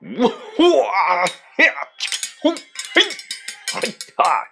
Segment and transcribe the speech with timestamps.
[0.00, 1.24] 哇
[1.58, 1.74] 呀，
[2.40, 3.02] 轰嘿，
[3.70, 3.80] 嗨
[4.16, 4.48] 嗨，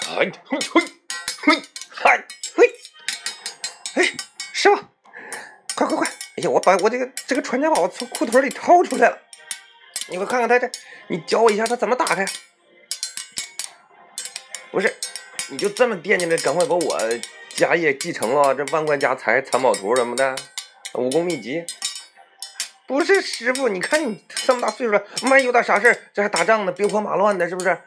[0.00, 0.80] 嗨嘿嘿
[1.42, 2.72] 嘿嗨嘿，
[3.94, 4.12] 哎，
[4.52, 4.76] 师傅，
[5.74, 6.08] 快快快！
[6.36, 9.18] 哎呀，我把我这个这个传家宝从裤腿里掏出来了，
[10.06, 10.70] 你快看看它这，
[11.08, 12.24] 你教我一下它怎么打开？
[14.70, 14.94] 不是，
[15.48, 17.00] 你就这么惦记着，赶快把我
[17.56, 20.36] 家业继承了，这万贯家财、藏宝图什么的，
[20.94, 21.66] 武功秘籍。
[22.86, 27.78] 不是师傅，你看你这么大岁数了，万一有点啥事儿，这还打仗呢，兵荒马乱的，是不是？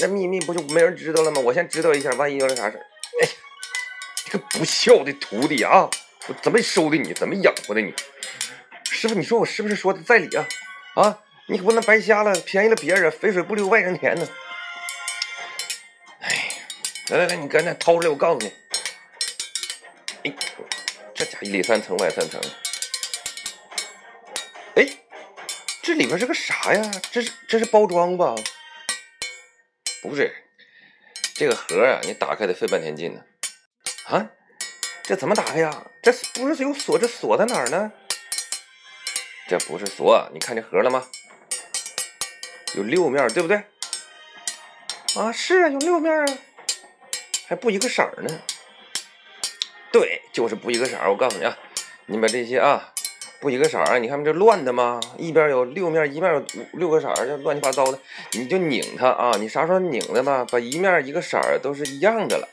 [0.00, 1.40] 那秘密不就没人知道了吗？
[1.40, 2.80] 我先知道一下，万一有点啥事儿，
[3.22, 3.28] 哎，
[4.24, 5.90] 这个不孝的徒弟啊，
[6.26, 7.12] 我怎么收的你？
[7.12, 7.92] 怎么养活的你？
[8.90, 10.46] 师傅，你说我是不是说的在理啊？
[10.94, 11.18] 啊，
[11.48, 14.26] 你可不能白瞎了，便宜了别人，肥水不流外人田呢。
[16.20, 16.48] 哎，
[17.08, 18.52] 来来来，你赶紧掏出来，我告诉你。
[20.22, 20.34] 哎，
[21.14, 22.40] 这家里三层外三层。
[24.76, 24.86] 哎，
[25.82, 26.90] 这里边是个啥呀？
[27.12, 28.34] 这是这是包装吧？
[30.02, 30.34] 不是，
[31.34, 33.20] 这个盒啊，你打开得费半天劲呢。
[34.06, 34.30] 啊，
[35.04, 35.86] 这怎么打开呀？
[36.02, 36.98] 这不是有锁？
[36.98, 37.92] 这锁在哪儿呢？
[39.48, 41.06] 这不是锁，你看这盒了吗？
[42.74, 43.64] 有六面，对不对？
[45.16, 46.38] 啊，是啊，有六面啊，
[47.46, 48.40] 还不一个色儿呢。
[49.92, 51.08] 对，就是不一个色儿。
[51.10, 51.56] 我告诉你啊，
[52.06, 52.93] 你把这些啊。
[53.44, 54.98] 不一个色儿，你看这乱的吗？
[55.18, 57.98] 一边有六面，一面有五六个色儿，这乱七八糟的。
[58.32, 62.48] 你就拧它啊，你啥时候拧的吧，把一面一个色儿都是一样的了。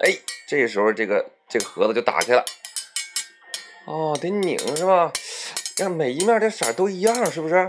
[0.00, 0.14] 哎，
[0.46, 2.44] 这时候这个这个盒子就打开了。
[3.86, 5.10] 哦，得拧是吧？
[5.78, 7.66] 让每一面的色都一样，是不是？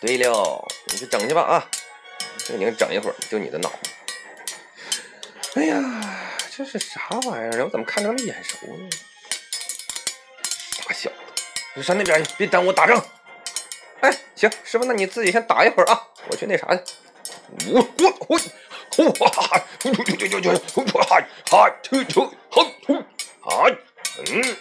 [0.00, 1.70] 对了，你去整去吧啊！
[2.38, 3.70] 这拧整一会儿，就你的脑。
[5.54, 6.18] 哎呀，
[6.50, 7.64] 这是啥玩意儿？
[7.64, 8.88] 我怎么看着那么眼熟呢？
[10.72, 11.27] 傻小子！
[11.82, 13.02] 上那边去，别耽误我打仗。
[14.00, 16.82] 哎，行，师傅，那你自己先打一会儿啊，我去那啥去。
[17.72, 18.38] 我我我
[18.94, 19.60] 呼哈！
[19.78, 20.50] 就就就就就
[20.94, 21.20] 哇哈！
[21.50, 21.70] 哈！
[21.70, 23.04] 哈哈哈
[23.40, 23.70] 哈！
[24.26, 24.56] 嗯。